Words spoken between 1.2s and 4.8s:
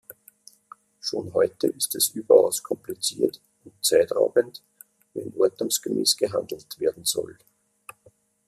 heute ist es überaus kompliziert und Zeit raubend,